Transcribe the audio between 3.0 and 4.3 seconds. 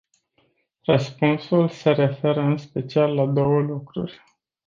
la două lucruri.